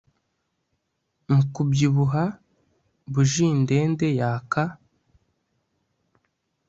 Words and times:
Mu 1.29 1.41
kubyibuha 1.53 2.23
bujindende 3.13 4.07
yaka 4.19 4.63